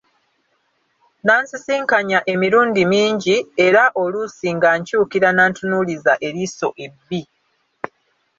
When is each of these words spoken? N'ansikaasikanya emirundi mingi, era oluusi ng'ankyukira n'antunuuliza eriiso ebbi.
N'ansikaasikanya 1.23 2.19
emirundi 2.33 2.81
mingi, 2.93 3.35
era 3.67 3.83
oluusi 4.03 4.47
ng'ankyukira 4.55 5.29
n'antunuuliza 5.33 6.13
eriiso 6.27 6.67
ebbi. 6.85 7.21